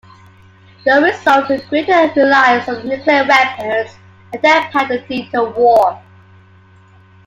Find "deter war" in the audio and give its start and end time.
5.07-6.01